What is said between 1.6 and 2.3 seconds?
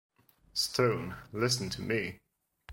to me.